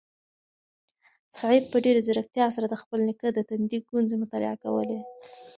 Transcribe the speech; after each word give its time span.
سعید 1.39 1.63
په 1.71 1.77
ډېرې 1.85 2.03
ځیرکتیا 2.07 2.45
سره 2.55 2.65
د 2.69 2.75
خپل 2.81 2.99
نیکه 3.07 3.27
د 3.33 3.39
تندي 3.49 3.79
ګونځې 3.89 4.15
مطالعه 4.23 4.57
کولې. 4.63 4.99